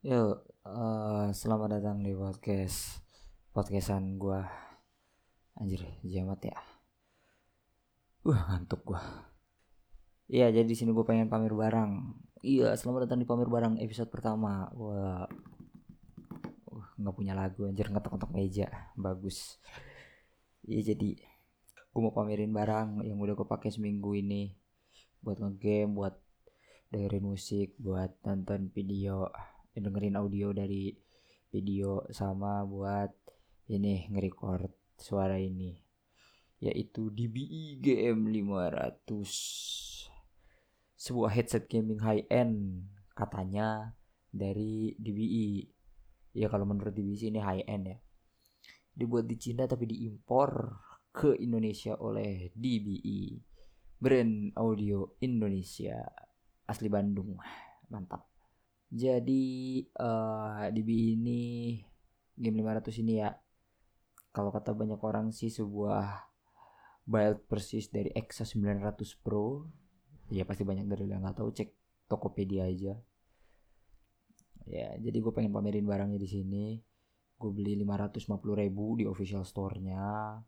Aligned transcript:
Yuk, 0.00 0.48
uh, 0.64 1.28
selamat 1.28 1.76
datang 1.76 2.00
di 2.00 2.16
podcast 2.16 3.04
podcastan 3.52 4.16
gua. 4.16 4.48
Anjir, 5.60 5.84
jamat 6.00 6.40
ya. 6.40 6.56
Uh, 8.24 8.32
ngantuk 8.32 8.80
gua. 8.80 9.28
Iya, 10.24 10.56
jadi 10.56 10.64
di 10.64 10.72
sini 10.72 10.96
gua 10.96 11.04
pengen 11.04 11.28
pamer 11.28 11.52
barang. 11.52 12.16
Iya, 12.40 12.72
selamat 12.80 13.12
datang 13.12 13.20
di 13.20 13.28
pamer 13.28 13.52
barang 13.52 13.76
episode 13.76 14.08
pertama. 14.08 14.72
Gua 14.72 15.28
uh, 16.72 16.86
nggak 16.96 17.16
punya 17.20 17.36
lagu 17.36 17.68
anjir 17.68 17.92
ngetok-ngetok 17.92 18.32
meja. 18.32 18.72
Bagus. 18.96 19.60
Iya, 20.64 20.96
jadi 20.96 21.20
gua 21.92 22.08
mau 22.08 22.16
pamerin 22.16 22.56
barang 22.56 23.04
yang 23.04 23.20
udah 23.20 23.36
gua 23.36 23.52
pakai 23.52 23.68
seminggu 23.68 24.16
ini 24.16 24.56
buat 25.20 25.36
ngegame, 25.44 25.92
buat 25.92 26.16
dengerin 26.88 27.20
musik, 27.20 27.76
buat 27.76 28.16
nonton 28.24 28.72
video 28.72 29.28
dengerin 29.76 30.18
audio 30.18 30.50
dari 30.50 30.92
video 31.50 32.06
sama 32.10 32.62
buat 32.66 33.10
ini 33.70 34.10
nge-record 34.10 34.70
suara 34.98 35.38
ini 35.38 35.78
yaitu 36.60 37.08
DBI 37.08 37.80
GM 37.80 38.28
500 38.28 39.08
sebuah 41.00 41.32
headset 41.32 41.64
gaming 41.72 41.96
high 42.04 42.28
end 42.28 42.84
katanya 43.16 43.96
dari 44.28 44.92
DBI 45.00 45.64
ya 46.36 46.46
kalau 46.52 46.68
menurut 46.68 46.92
DBI 46.92 47.32
ini 47.32 47.40
high 47.40 47.64
end 47.64 47.84
ya. 47.88 47.98
Dibuat 48.90 49.24
di 49.24 49.40
Cina 49.40 49.64
tapi 49.64 49.88
diimpor 49.88 50.76
ke 51.10 51.32
Indonesia 51.40 51.96
oleh 51.96 52.52
DBI 52.52 53.40
brand 53.96 54.52
audio 54.60 55.16
Indonesia 55.24 56.04
asli 56.68 56.92
Bandung. 56.92 57.40
Mantap 57.88 58.29
jadi 58.90 59.44
uh, 60.02 60.66
DB 60.74 61.14
ini 61.14 61.78
game 62.34 62.58
500 62.66 63.02
ini 63.06 63.22
ya 63.22 63.30
kalau 64.34 64.50
kata 64.50 64.74
banyak 64.74 64.98
orang 65.02 65.30
sih 65.30 65.50
sebuah 65.50 66.30
build 67.06 67.46
persis 67.50 67.90
dari 67.90 68.10
Exa 68.14 68.46
900 68.46 69.02
Pro. 69.18 69.66
Ya 70.30 70.46
pasti 70.46 70.62
banyak 70.62 70.86
dari 70.86 71.10
yang 71.10 71.26
nggak 71.26 71.42
tahu 71.42 71.50
cek 71.50 71.70
Tokopedia 72.06 72.66
aja. 72.66 72.94
Ya, 74.70 74.94
jadi 75.02 75.18
gue 75.18 75.32
pengen 75.34 75.50
pamerin 75.50 75.82
barangnya 75.82 76.18
di 76.18 76.30
sini. 76.30 76.66
Gue 77.34 77.50
beli 77.50 77.74
550 77.82 78.62
ribu 78.62 78.94
di 78.94 79.04
official 79.10 79.42
store-nya. 79.42 80.38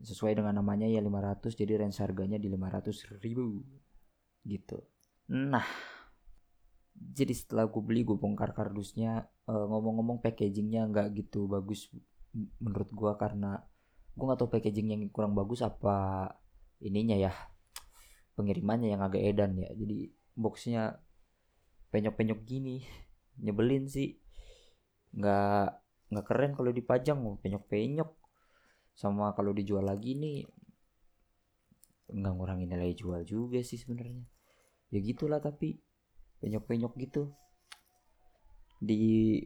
Sesuai 0.00 0.32
dengan 0.32 0.56
namanya 0.56 0.88
ya 0.88 1.04
500 1.04 1.52
jadi 1.52 1.84
range 1.84 2.00
harganya 2.00 2.40
di 2.40 2.48
500 2.48 3.20
ribu 3.20 3.60
gitu. 4.48 4.80
Nah, 5.28 5.91
jadi 7.10 7.34
setelah 7.34 7.66
gue 7.66 7.82
beli 7.82 8.06
gue 8.06 8.14
bongkar 8.14 8.54
kardusnya 8.54 9.26
uh, 9.50 9.66
ngomong-ngomong 9.66 10.22
packagingnya 10.22 10.86
nggak 10.86 11.18
gitu 11.18 11.50
bagus 11.50 11.90
menurut 12.62 12.90
gue 12.94 13.12
karena 13.18 13.58
gue 14.14 14.24
nggak 14.24 14.38
tahu 14.38 14.50
packaging 14.54 14.94
yang 14.94 15.02
kurang 15.10 15.34
bagus 15.34 15.64
apa 15.66 16.30
ininya 16.78 17.18
ya 17.18 17.32
pengirimannya 18.34 18.96
yang 18.96 19.02
agak 19.04 19.22
edan 19.22 19.56
ya. 19.60 19.70
Jadi 19.76 20.08
boxnya 20.32 20.96
penyok-penyok 21.92 22.40
gini 22.44 22.82
nyebelin 23.44 23.88
sih. 23.88 24.16
Nggak 25.16 25.78
nggak 26.12 26.26
keren 26.28 26.52
kalau 26.56 26.70
dipajang 26.72 27.18
penyok-penyok. 27.40 28.10
Sama 28.92 29.32
kalau 29.32 29.56
dijual 29.56 29.88
lagi 29.88 30.16
nih 30.16 30.44
nggak 32.12 32.32
ngurangin 32.36 32.68
nilai 32.68 32.92
jual 32.92 33.24
juga 33.24 33.60
sih 33.64 33.80
sebenarnya. 33.80 34.24
Ya 34.92 35.00
gitulah 35.00 35.40
tapi 35.40 35.80
penyok-penyok 36.42 36.92
gitu. 36.98 37.30
Di 38.82 39.38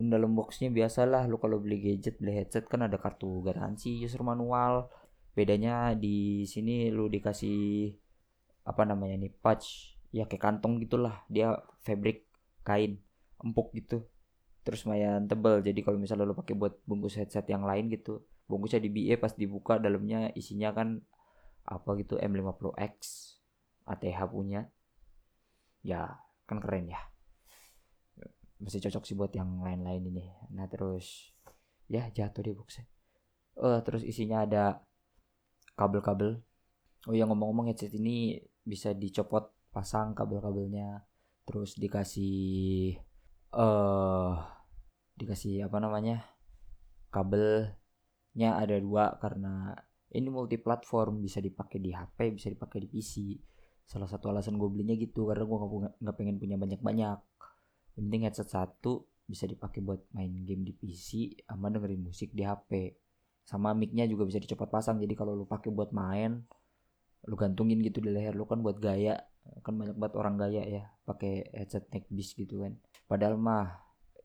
dalam 0.00 0.34
boxnya 0.34 0.72
biasalah 0.72 1.28
lu 1.28 1.36
kalau 1.38 1.60
beli 1.60 1.78
gadget 1.78 2.16
beli 2.18 2.32
headset 2.40 2.66
kan 2.66 2.82
ada 2.82 2.98
kartu 2.98 3.40
garansi 3.46 4.02
user 4.02 4.26
manual. 4.26 4.90
Bedanya 5.32 5.94
di 5.94 6.42
sini 6.50 6.90
lu 6.90 7.06
dikasih 7.06 7.94
apa 8.66 8.82
namanya 8.84 9.22
nih 9.22 9.32
patch 9.38 9.94
ya 10.10 10.26
kayak 10.26 10.42
kantong 10.42 10.82
gitulah. 10.82 11.22
Dia 11.30 11.54
fabric 11.86 12.26
kain 12.66 12.98
empuk 13.38 13.70
gitu. 13.78 14.02
Terus 14.66 14.82
lumayan 14.84 15.30
tebel. 15.30 15.62
Jadi 15.62 15.80
kalau 15.86 16.02
misalnya 16.02 16.26
lu 16.26 16.34
pakai 16.34 16.58
buat 16.58 16.82
bungkus 16.84 17.14
headset 17.14 17.46
yang 17.46 17.62
lain 17.62 17.86
gitu 17.88 18.26
bungkusnya 18.50 18.82
di 18.82 18.90
BE 18.90 19.14
pas 19.22 19.30
dibuka 19.30 19.78
dalamnya 19.78 20.34
isinya 20.34 20.74
kan 20.74 20.98
apa 21.62 21.90
gitu 22.02 22.18
M50X 22.18 22.98
ATH 23.86 24.18
punya. 24.26 24.66
Ya 25.86 26.18
kan 26.50 26.58
keren 26.58 26.90
ya. 26.90 26.98
Masih 28.58 28.82
cocok 28.82 29.06
sih 29.06 29.14
buat 29.14 29.30
yang 29.30 29.62
lain-lain 29.62 30.02
ini. 30.10 30.26
Nah 30.50 30.66
terus 30.66 31.30
ya 31.86 32.10
jatuh 32.10 32.42
di 32.42 32.50
boxnya. 32.50 32.90
Uh, 33.54 33.78
terus 33.86 34.02
isinya 34.02 34.42
ada 34.42 34.82
kabel-kabel. 35.78 36.42
Oh 37.06 37.14
ya 37.14 37.30
ngomong-ngomong 37.30 37.70
headset 37.70 37.94
ini 37.94 38.42
bisa 38.66 38.90
dicopot 38.90 39.54
pasang 39.70 40.18
kabel-kabelnya. 40.18 41.06
Terus 41.46 41.78
dikasih 41.78 42.98
eh 43.50 43.58
uh, 43.62 44.34
dikasih 45.14 45.70
apa 45.70 45.78
namanya 45.78 46.22
kabelnya 47.10 48.50
ada 48.58 48.78
dua 48.78 49.18
karena 49.18 49.74
ini 50.14 50.30
multi 50.30 50.58
platform 50.58 51.22
bisa 51.22 51.42
dipakai 51.42 51.78
di 51.82 51.90
HP 51.90 52.34
bisa 52.34 52.48
dipakai 52.50 52.86
di 52.86 52.88
PC 52.90 53.14
salah 53.90 54.06
satu 54.06 54.30
alasan 54.30 54.54
gue 54.54 54.70
belinya 54.70 54.94
gitu 54.94 55.26
karena 55.26 55.42
gue 55.42 55.58
nggak 55.98 56.14
pengen 56.14 56.38
punya 56.38 56.54
banyak-banyak. 56.54 57.18
Yang 57.98 58.04
penting 58.06 58.22
headset 58.22 58.46
satu 58.46 59.10
bisa 59.26 59.50
dipakai 59.50 59.82
buat 59.82 60.06
main 60.14 60.30
game 60.46 60.62
di 60.62 60.70
PC 60.70 61.42
sama 61.42 61.74
dengerin 61.74 61.98
musik 61.98 62.30
di 62.30 62.46
HP 62.46 62.94
sama 63.42 63.74
micnya 63.74 64.06
juga 64.06 64.30
bisa 64.30 64.38
dicopot 64.38 64.70
pasang 64.70 65.02
jadi 65.02 65.10
kalau 65.18 65.34
lu 65.34 65.42
pakai 65.42 65.74
buat 65.74 65.90
main 65.90 66.46
lu 67.26 67.34
gantungin 67.34 67.82
gitu 67.82 67.98
di 67.98 68.14
leher 68.14 68.38
lu 68.38 68.46
kan 68.46 68.62
buat 68.62 68.78
gaya. 68.78 69.18
Kan 69.66 69.74
banyak 69.74 69.98
banget 69.98 70.14
orang 70.14 70.38
gaya 70.38 70.62
ya 70.62 70.82
pakai 71.02 71.50
headset 71.50 71.90
neck 71.90 72.06
bis 72.14 72.30
gitu 72.38 72.62
kan. 72.62 72.78
Padahal 73.10 73.34
mah 73.34 73.74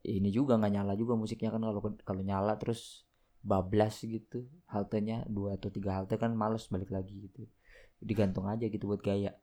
ini 0.06 0.30
juga 0.30 0.62
nggak 0.62 0.74
nyala 0.78 0.94
juga 0.94 1.18
musiknya 1.18 1.50
kan 1.50 1.66
kalau 1.66 1.82
kalau 2.06 2.22
nyala 2.22 2.54
terus 2.62 3.02
bablas 3.42 3.98
gitu 4.06 4.46
haltenya 4.70 5.26
dua 5.26 5.58
atau 5.58 5.74
tiga 5.74 5.98
halte 5.98 6.22
kan 6.22 6.38
males 6.38 6.70
balik 6.70 6.94
lagi 6.94 7.18
gitu. 7.26 7.50
Digantung 7.98 8.46
aja 8.46 8.70
gitu 8.70 8.86
buat 8.86 9.02
gaya 9.02 9.34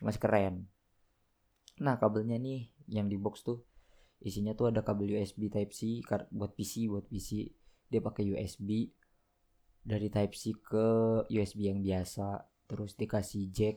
masih 0.00 0.20
keren. 0.20 0.68
Nah 1.80 1.96
kabelnya 1.96 2.36
nih 2.36 2.68
yang 2.90 3.06
di 3.06 3.16
box 3.16 3.46
tuh 3.46 3.62
isinya 4.20 4.52
tuh 4.52 4.68
ada 4.68 4.84
kabel 4.84 5.16
USB 5.16 5.48
Type 5.48 5.72
C 5.72 6.04
buat 6.28 6.52
PC 6.52 6.92
buat 6.92 7.08
PC 7.08 7.48
dia 7.88 8.00
pakai 8.04 8.36
USB 8.36 8.92
dari 9.80 10.08
Type 10.12 10.36
C 10.36 10.52
ke 10.60 10.86
USB 11.28 11.72
yang 11.72 11.80
biasa. 11.80 12.44
Terus 12.68 12.94
dikasih 12.94 13.50
jack. 13.50 13.76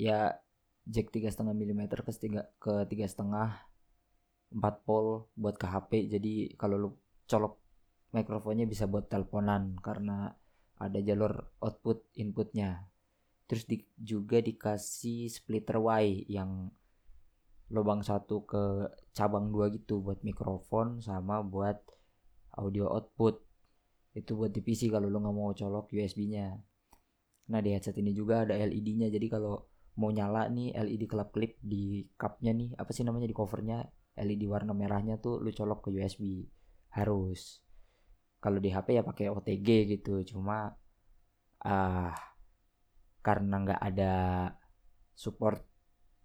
Ya 0.00 0.38
jack 0.88 1.12
tiga 1.12 1.28
setengah 1.28 1.54
mm 1.56 1.86
ke 1.88 2.12
tiga 2.16 2.42
ke 2.58 2.72
tiga 2.88 3.06
setengah 3.08 3.70
empat 4.50 4.82
pol 4.82 5.30
buat 5.38 5.54
ke 5.54 5.66
HP 5.70 6.10
jadi 6.10 6.34
kalau 6.58 6.76
lu 6.76 6.90
colok 7.30 7.62
mikrofonnya 8.10 8.66
bisa 8.66 8.90
buat 8.90 9.06
teleponan 9.06 9.78
karena 9.78 10.34
ada 10.80 10.98
jalur 10.98 11.54
output 11.62 12.02
inputnya 12.18 12.89
terus 13.50 13.66
di, 13.66 13.82
juga 13.98 14.38
dikasih 14.38 15.26
splitter 15.26 15.82
Y 15.82 16.30
yang 16.30 16.70
lubang 17.74 18.06
satu 18.06 18.46
ke 18.46 18.86
cabang 19.10 19.50
dua 19.50 19.74
gitu 19.74 19.98
buat 19.98 20.22
mikrofon 20.22 21.02
sama 21.02 21.42
buat 21.42 21.82
audio 22.54 22.86
output. 22.94 23.42
Itu 24.14 24.38
buat 24.38 24.54
di 24.54 24.62
PC 24.62 24.94
kalau 24.94 25.10
lo 25.10 25.18
nggak 25.18 25.34
mau 25.34 25.50
colok 25.50 25.90
USB-nya 25.90 26.70
nah 27.50 27.58
di 27.58 27.74
headset 27.74 27.98
ini 27.98 28.14
juga 28.14 28.46
ada 28.46 28.54
LED-nya 28.54 29.10
jadi 29.10 29.26
kalau 29.26 29.66
mau 29.98 30.14
nyala 30.14 30.46
nih 30.54 30.70
LED 30.70 31.10
kelap 31.10 31.34
klip 31.34 31.58
di 31.58 32.06
cupnya 32.14 32.54
nih 32.54 32.78
apa 32.78 32.94
sih 32.94 33.02
namanya 33.02 33.26
di 33.26 33.34
covernya 33.34 33.82
LED 34.14 34.46
warna 34.46 34.70
merahnya 34.70 35.18
tuh 35.18 35.42
lu 35.42 35.50
colok 35.50 35.90
ke 35.90 35.98
USB 35.98 36.46
harus. 36.94 37.58
Kalau 38.40 38.58
di 38.62 38.72
HP 38.72 38.96
ya 38.96 39.02
pakai 39.04 39.28
OTG 39.28 39.68
gitu. 39.98 40.20
Cuma 40.24 40.72
ah 41.60 42.29
karena 43.20 43.60
nggak 43.60 43.80
ada 43.80 44.14
support 45.12 45.60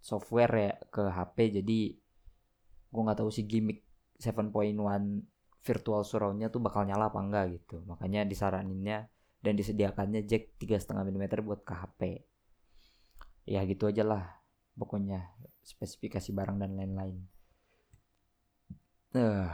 software 0.00 0.52
ya 0.56 0.72
ke 0.88 1.02
HP 1.12 1.60
jadi 1.60 1.80
gue 2.90 3.02
nggak 3.02 3.18
tahu 3.20 3.30
sih 3.32 3.44
gimmick 3.44 3.84
7.1 4.16 4.54
virtual 5.66 6.06
surroundnya 6.06 6.48
tuh 6.48 6.62
bakal 6.62 6.86
nyala 6.86 7.10
apa 7.10 7.18
enggak 7.18 7.58
gitu. 7.58 7.82
Makanya 7.90 8.22
disaraninnya 8.22 9.10
dan 9.42 9.58
disediakannya 9.58 10.22
jack 10.24 10.56
3,5 10.62 10.94
mm 10.94 11.24
buat 11.42 11.60
ke 11.66 11.74
HP 11.74 12.00
ya 13.46 13.62
gitu 13.62 13.86
aja 13.86 14.02
lah 14.02 14.24
pokoknya 14.74 15.22
spesifikasi 15.62 16.30
barang 16.34 16.58
dan 16.62 16.74
lain-lain. 16.74 17.18
Uh. 19.16 19.48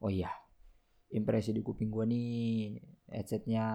oh 0.00 0.08
iya 0.08 0.32
impresi 1.12 1.52
di 1.52 1.60
kuping 1.60 1.92
gue 1.92 2.04
nih 2.08 2.32
headsetnya 3.12 3.66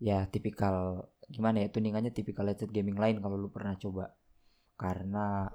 ya 0.00 0.24
tipikal 0.32 1.04
gimana 1.30 1.62
ya 1.62 1.68
tuningannya 1.70 2.10
tipikal 2.10 2.48
headset 2.48 2.72
gaming 2.72 2.98
lain 2.98 3.20
kalau 3.22 3.36
lu 3.38 3.52
pernah 3.52 3.76
coba. 3.76 4.16
Karena 4.74 5.46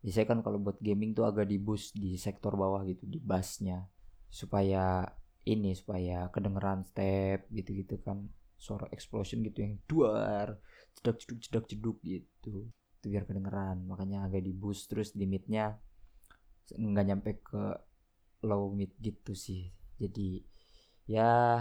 biasanya 0.00 0.28
kan 0.34 0.40
kalau 0.40 0.58
buat 0.58 0.80
gaming 0.80 1.12
tuh 1.12 1.28
agak 1.28 1.46
di 1.46 1.60
boost 1.60 1.94
di 1.94 2.16
sektor 2.16 2.56
bawah 2.56 2.82
gitu 2.88 3.04
di 3.06 3.20
bassnya. 3.20 3.86
Supaya 4.32 5.04
ini 5.44 5.76
supaya 5.76 6.32
kedengeran 6.32 6.82
step 6.82 7.46
gitu-gitu 7.52 8.00
kan. 8.02 8.26
Suara 8.58 8.88
explosion 8.90 9.44
gitu 9.44 9.60
yang 9.60 9.76
duar 9.84 10.56
cedak 10.96 11.20
ceduk 11.20 11.38
cedak 11.44 11.64
ceduk 11.68 11.96
gitu. 12.02 12.72
Itu 12.72 13.06
biar 13.12 13.28
kedengeran 13.28 13.84
makanya 13.84 14.24
agak 14.24 14.42
di 14.42 14.56
boost 14.56 14.88
terus 14.88 15.12
limitnya 15.12 15.76
nggak 16.72 17.04
nyampe 17.04 17.30
ke 17.44 17.64
low 18.48 18.72
mid 18.72 18.96
gitu 18.98 19.36
sih. 19.36 19.68
Jadi 20.00 20.40
ya 21.04 21.60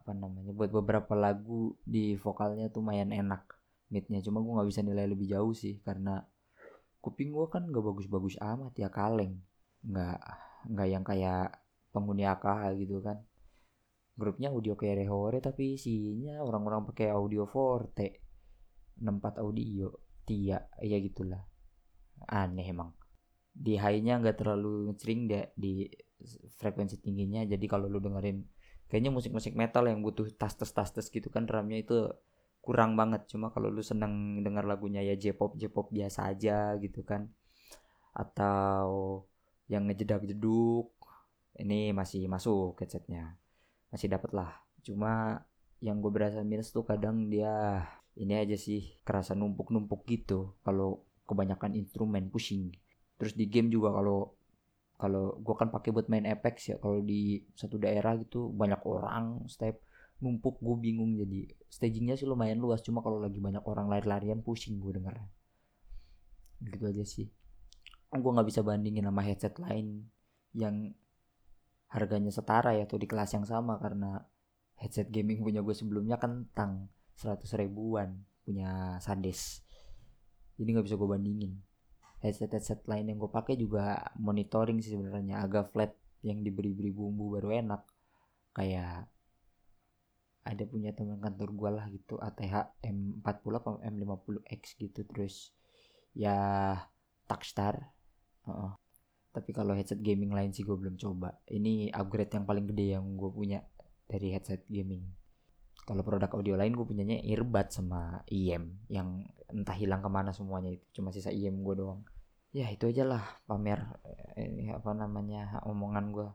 apa 0.00 0.16
namanya 0.16 0.56
buat 0.56 0.72
beberapa 0.72 1.12
lagu 1.12 1.76
di 1.84 2.16
vokalnya 2.16 2.72
tuh 2.72 2.80
lumayan 2.80 3.12
enak 3.12 3.44
midnya 3.92 4.24
cuma 4.24 4.40
gue 4.40 4.52
nggak 4.56 4.70
bisa 4.70 4.80
nilai 4.80 5.04
lebih 5.04 5.28
jauh 5.28 5.52
sih 5.52 5.76
karena 5.84 6.24
kuping 7.00 7.32
gue 7.32 7.48
kan 7.48 7.64
gak 7.68 7.84
bagus-bagus 7.84 8.36
amat 8.38 8.76
ya 8.76 8.88
kaleng. 8.92 9.40
Nggak 9.84 10.20
nggak 10.70 10.88
yang 10.92 11.04
kayak 11.04 11.64
penghuni 11.90 12.28
AKH 12.28 12.62
gitu 12.76 13.00
kan. 13.00 13.18
Grupnya 14.20 14.52
audio 14.52 14.76
kayak 14.76 15.00
rehore 15.00 15.40
tapi 15.40 15.80
isinya 15.80 16.44
orang-orang 16.44 16.84
pakai 16.92 17.08
audio 17.10 17.48
forte. 17.48 18.20
64 19.00 19.40
audio 19.40 19.88
tia 20.28 20.60
ya 20.84 20.98
gitulah. 21.00 21.40
Aneh 22.28 22.68
emang. 22.68 22.92
Di 23.50 23.80
high-nya 23.80 24.20
nggak 24.20 24.44
terlalu 24.44 24.92
ngecering 24.92 25.20
deh 25.24 25.44
di 25.56 25.88
frekuensi 26.60 27.00
tingginya. 27.00 27.48
Jadi 27.48 27.64
kalau 27.64 27.88
lu 27.88 27.96
dengerin 27.96 28.44
kayaknya 28.90 29.14
musik-musik 29.14 29.54
metal 29.54 29.86
yang 29.86 30.02
butuh 30.02 30.26
tas-tas 30.34 30.74
tas-tas 30.74 31.06
gitu 31.08 31.30
kan 31.30 31.46
drumnya 31.46 31.78
itu 31.78 32.10
kurang 32.60 32.98
banget. 32.98 33.24
Cuma 33.30 33.54
kalau 33.54 33.72
lu 33.72 33.80
seneng 33.80 34.44
denger 34.44 34.66
lagunya 34.66 35.00
ya 35.00 35.16
J-pop 35.16 35.56
J-pop 35.56 35.94
biasa 35.94 36.28
aja 36.28 36.74
gitu 36.82 37.06
kan. 37.06 37.30
Atau 38.12 39.24
yang 39.70 39.86
ngejedak 39.86 40.26
jeduk 40.26 40.90
ini 41.56 41.94
masih 41.94 42.26
masuk 42.26 42.76
headsetnya. 42.82 43.38
Masih 43.94 44.10
dapat 44.10 44.30
lah. 44.34 44.50
Cuma 44.82 45.44
yang 45.80 46.02
gue 46.04 46.12
berasa 46.12 46.44
minus 46.44 46.74
tuh 46.74 46.84
kadang 46.84 47.32
dia 47.32 47.86
ini 48.18 48.36
aja 48.36 48.58
sih 48.58 49.00
kerasa 49.06 49.38
numpuk-numpuk 49.38 50.04
gitu. 50.10 50.58
Kalau 50.66 51.06
kebanyakan 51.30 51.78
instrumen 51.78 52.28
pushing. 52.28 52.74
Terus 53.16 53.38
di 53.38 53.46
game 53.46 53.70
juga 53.70 53.94
kalau 53.94 54.34
kalau 55.00 55.40
gue 55.40 55.54
kan 55.56 55.72
pakai 55.72 55.90
buat 55.96 56.06
main 56.12 56.28
Apex 56.28 56.70
ya 56.70 56.76
kalau 56.76 57.00
di 57.00 57.40
satu 57.56 57.80
daerah 57.80 58.14
gitu 58.20 58.52
banyak 58.52 58.84
orang 58.84 59.48
step 59.48 59.80
numpuk 60.20 60.60
gue 60.60 60.76
bingung 60.76 61.16
jadi 61.16 61.48
stagingnya 61.72 62.20
sih 62.20 62.28
lumayan 62.28 62.60
luas 62.60 62.84
cuma 62.84 63.00
kalau 63.00 63.16
lagi 63.16 63.40
banyak 63.40 63.64
orang 63.64 63.88
lari-larian 63.88 64.44
pusing 64.44 64.76
gue 64.76 65.00
denger 65.00 65.16
gitu 66.60 66.84
aja 66.92 67.04
sih. 67.08 67.26
Gue 68.12 68.30
nggak 68.36 68.48
bisa 68.52 68.60
bandingin 68.60 69.08
sama 69.08 69.24
headset 69.24 69.56
lain 69.56 70.12
yang 70.52 70.92
harganya 71.90 72.30
setara 72.30 72.76
ya 72.76 72.86
tuh 72.86 73.02
di 73.02 73.08
kelas 73.10 73.34
yang 73.34 73.46
sama 73.48 73.80
karena 73.82 74.22
headset 74.78 75.10
gaming 75.10 75.42
punya 75.42 75.60
gue 75.60 75.74
sebelumnya 75.74 76.16
kan 76.16 76.46
tang 76.54 76.86
100 77.18 77.42
ribuan 77.58 78.22
punya 78.46 78.96
Sandes 79.02 79.60
jadi 80.54 80.78
nggak 80.78 80.86
bisa 80.86 80.96
gue 80.96 81.08
bandingin 81.10 81.52
headset 82.20 82.52
headset 82.52 82.80
lain 82.84 83.08
yang 83.08 83.18
gue 83.20 83.30
pakai 83.32 83.56
juga 83.56 84.12
monitoring 84.20 84.80
sih 84.84 84.96
sebenarnya. 84.96 85.40
Agak 85.44 85.72
flat 85.72 85.92
yang 86.20 86.44
diberi-beri 86.44 86.92
bumbu 86.92 87.36
baru 87.40 87.52
enak. 87.52 87.82
Kayak 88.56 89.08
ada 90.40 90.64
punya 90.64 90.96
teman 90.96 91.20
kantor 91.20 91.50
gue 91.52 91.70
lah 91.70 91.86
gitu 91.92 92.16
ATH 92.16 92.80
M40 92.84 93.52
atau 93.60 93.80
M50X 93.80 94.62
gitu. 94.76 95.00
Terus 95.08 95.52
ya 96.16 96.36
Takstar 97.30 97.78
uh 98.42 98.50
-uh. 98.50 98.72
tapi 99.30 99.54
kalau 99.54 99.78
headset 99.78 100.02
gaming 100.02 100.34
lain 100.34 100.50
sih 100.50 100.66
gue 100.66 100.74
belum 100.74 100.98
coba. 100.98 101.38
Ini 101.46 101.94
upgrade 101.94 102.34
yang 102.34 102.46
paling 102.48 102.66
gede 102.68 102.86
yang 102.98 103.04
gue 103.14 103.30
punya 103.30 103.62
dari 104.10 104.34
headset 104.34 104.66
gaming 104.66 105.19
kalau 105.90 106.06
produk 106.06 106.30
audio 106.38 106.54
lain 106.54 106.70
gue 106.70 106.86
punyanya 106.86 107.18
earbud 107.18 107.66
sama 107.74 108.22
IM 108.30 108.78
yang 108.86 109.26
entah 109.50 109.74
hilang 109.74 109.98
ke 109.98 110.06
mana 110.06 110.30
semuanya 110.30 110.70
itu 110.70 110.86
cuma 110.94 111.10
sisa 111.10 111.34
IM 111.34 111.66
gue 111.66 111.82
doang. 111.82 112.06
Ya 112.54 112.70
itu 112.70 112.86
aja 112.86 113.02
lah 113.02 113.42
pamer 113.50 113.98
eh, 114.38 114.46
ini 114.46 114.70
apa 114.70 114.94
namanya 114.94 115.58
omongan 115.66 116.14
gue 116.14 116.30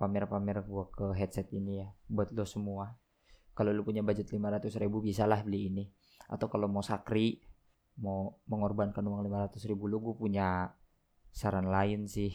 pamer-pamer 0.00 0.64
gue 0.64 0.84
ke 0.88 1.04
headset 1.20 1.52
ini 1.52 1.84
ya 1.84 1.92
buat 2.08 2.32
lo 2.32 2.48
semua. 2.48 2.96
Kalau 3.52 3.76
lu 3.76 3.84
punya 3.84 4.00
budget 4.00 4.32
500 4.32 4.72
ribu 4.80 5.04
bisa 5.04 5.28
lah 5.28 5.44
beli 5.44 5.68
ini. 5.68 5.84
Atau 6.32 6.48
kalau 6.48 6.64
mau 6.64 6.80
sakri 6.80 7.44
mau 8.00 8.40
mengorbankan 8.48 9.04
uang 9.04 9.20
500 9.28 9.68
ribu 9.68 9.84
lu 9.84 10.00
gue 10.00 10.16
punya 10.16 10.72
saran 11.28 11.68
lain 11.68 12.08
sih. 12.08 12.32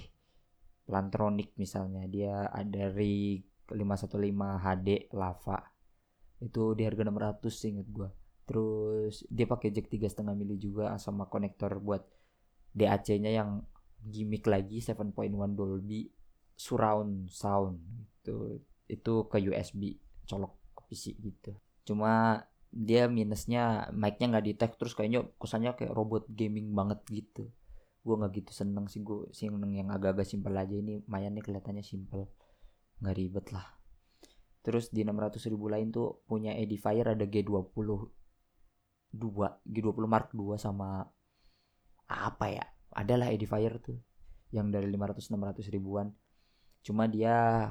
Plantronic 0.86 1.58
misalnya 1.58 2.06
dia 2.06 2.46
ada 2.46 2.94
rig 2.94 3.42
515 3.74 4.22
HD 4.38 5.10
lava 5.18 5.73
itu 6.44 6.76
di 6.76 6.84
harga 6.84 7.08
600 7.08 7.48
sih 7.48 7.72
inget 7.72 7.88
gue 7.88 8.10
terus 8.44 9.24
dia 9.32 9.48
pakai 9.48 9.72
jack 9.72 9.88
tiga 9.88 10.12
setengah 10.12 10.36
mili 10.36 10.60
juga 10.60 11.00
sama 11.00 11.32
konektor 11.32 11.80
buat 11.80 12.04
DAC 12.76 13.16
nya 13.24 13.32
yang 13.32 13.64
gimmick 14.04 14.44
lagi 14.52 14.84
7.1 14.84 15.16
Dolby 15.56 16.12
surround 16.60 17.32
sound 17.32 17.80
itu 18.20 18.60
itu 18.92 19.14
ke 19.32 19.38
USB 19.40 19.96
colok 20.28 20.60
PC 20.90 21.16
gitu. 21.18 21.56
Cuma 21.88 22.44
dia 22.74 23.06
minusnya 23.08 23.88
mic-nya 23.94 24.38
nggak 24.38 24.46
tag 24.58 24.72
terus 24.78 24.98
kayaknya 24.98 25.24
kesannya 25.38 25.74
kayak 25.78 25.94
robot 25.96 26.28
gaming 26.30 26.76
banget 26.76 27.00
gitu. 27.10 27.50
Gue 28.04 28.16
nggak 28.20 28.44
gitu 28.44 28.52
seneng 28.52 28.86
sih 28.92 29.00
gue 29.02 29.32
seneng 29.32 29.72
yang 29.72 29.90
agak-agak 29.90 30.28
simpel 30.28 30.54
aja. 30.54 30.76
Ini 30.76 31.08
lumayan 31.08 31.34
nih 31.38 31.44
kelihatannya 31.46 31.84
simpel. 31.86 32.28
Nggak 33.00 33.16
ribet 33.16 33.48
lah 33.56 33.68
terus 34.64 34.88
di 34.90 35.04
600 35.04 35.44
ribu 35.52 35.68
lain 35.68 35.92
tuh 35.92 36.24
punya 36.24 36.56
edifier 36.56 37.04
ada 37.04 37.28
G20 37.28 37.88
2 39.14 39.68
G20 39.70 40.06
Mark 40.10 40.34
2 40.34 40.58
sama 40.58 41.06
apa 42.10 42.46
ya? 42.50 42.66
Adalah 42.94 43.30
edifier 43.30 43.78
tuh 43.78 44.02
yang 44.50 44.74
dari 44.74 44.90
500 44.90 45.30
600 45.30 45.70
ribuan. 45.70 46.10
Cuma 46.82 47.06
dia 47.06 47.70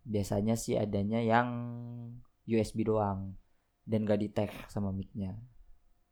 biasanya 0.00 0.56
sih 0.56 0.80
adanya 0.80 1.20
yang 1.20 1.48
USB 2.48 2.88
doang 2.88 3.36
dan 3.84 4.08
gak 4.08 4.20
di 4.20 4.28
tag 4.32 4.50
sama 4.72 4.90
micnya. 4.90 5.36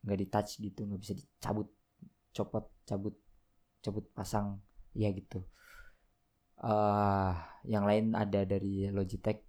Nggak 0.05 0.19
di 0.19 0.27
touch 0.31 0.51
gitu 0.63 0.87
nggak 0.87 1.01
bisa 1.03 1.13
dicabut 1.17 1.67
copot 2.31 2.65
cabut 2.85 3.15
cabut 3.81 4.05
pasang. 4.13 4.61
Ya 4.93 5.09
gitu. 5.09 5.43
Uh, 6.59 7.33
yang 7.63 7.87
lain 7.87 8.15
ada 8.15 8.43
dari 8.43 8.91
Logitech 8.91 9.48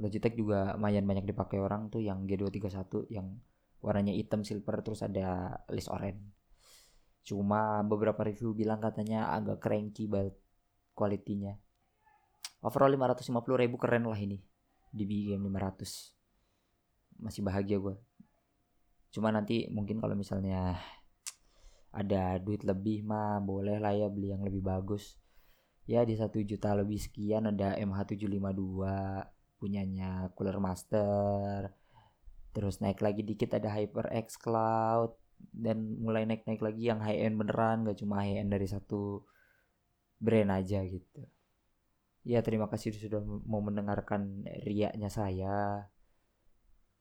Logitech 0.00 0.32
juga 0.32 0.74
lumayan 0.74 1.04
banyak 1.04 1.28
dipakai 1.28 1.60
orang 1.60 1.92
tuh 1.92 2.00
yang 2.00 2.24
G231 2.24 3.12
yang 3.12 3.36
warnanya 3.84 4.16
hitam 4.16 4.42
silver 4.42 4.80
terus 4.80 5.04
ada 5.04 5.60
list 5.68 5.92
orange. 5.92 6.24
Cuma 7.20 7.84
beberapa 7.84 8.24
review 8.24 8.56
bilang 8.56 8.80
katanya 8.80 9.28
agak 9.36 9.60
cranky 9.60 10.08
banget 10.08 10.40
kualitinya 11.00 11.56
overall 12.60 12.92
550 12.92 13.56
ribu 13.56 13.80
keren 13.80 14.04
lah 14.04 14.20
ini 14.20 14.36
di 14.92 15.08
BGM 15.08 15.40
500 15.48 17.24
masih 17.24 17.40
bahagia 17.40 17.80
gue 17.80 17.96
cuma 19.10 19.32
nanti 19.32 19.66
mungkin 19.72 19.96
kalau 19.98 20.14
misalnya 20.14 20.76
ada 21.90 22.38
duit 22.38 22.62
lebih 22.62 23.02
mah 23.02 23.42
boleh 23.42 23.82
lah 23.82 23.90
ya 23.90 24.06
beli 24.06 24.30
yang 24.30 24.46
lebih 24.46 24.62
bagus. 24.62 25.18
Ya 25.90 26.06
di 26.06 26.14
satu 26.14 26.38
juta 26.38 26.70
lebih 26.70 27.02
sekian 27.02 27.50
ada 27.50 27.74
MH752 27.74 28.78
punyanya 29.60 30.32
Cooler 30.32 30.56
Master 30.56 31.76
terus 32.56 32.80
naik 32.80 33.04
lagi 33.04 33.22
dikit 33.22 33.54
ada 33.54 33.70
HyperX 33.70 34.40
Cloud 34.40 35.14
dan 35.52 36.00
mulai 36.00 36.24
naik-naik 36.24 36.64
lagi 36.64 36.88
yang 36.88 37.04
high 37.04 37.20
end 37.28 37.36
beneran 37.36 37.84
gak 37.84 38.00
cuma 38.00 38.24
high 38.24 38.40
end 38.40 38.50
dari 38.50 38.66
satu 38.66 39.22
brand 40.18 40.50
aja 40.52 40.80
gitu 40.88 41.28
Ya 42.20 42.44
terima 42.44 42.68
kasih 42.68 42.92
sudah 42.92 43.20
mau 43.24 43.64
mendengarkan 43.64 44.44
riaknya 44.60 45.08
saya. 45.08 45.88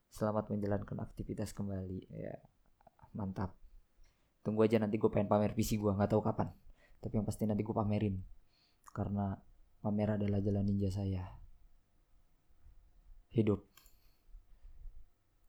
Selamat 0.08 0.48
menjalankan 0.48 0.96
aktivitas 1.04 1.52
kembali. 1.52 2.08
Ya 2.16 2.40
mantap. 3.12 3.52
Tunggu 4.48 4.64
aja 4.64 4.80
nanti 4.80 4.96
gue 4.96 5.12
pengen 5.12 5.28
pamer 5.28 5.52
PC 5.52 5.76
gue 5.76 5.92
nggak 5.92 6.16
tahu 6.16 6.24
kapan. 6.24 6.48
Tapi 7.04 7.20
yang 7.20 7.28
pasti 7.28 7.44
nanti 7.44 7.68
gue 7.68 7.76
pamerin. 7.76 8.16
Karena 8.96 9.36
pamer 9.84 10.16
adalah 10.16 10.40
jalan 10.40 10.64
ninja 10.64 10.88
saya. 10.88 11.28
Hidup. 13.32 13.69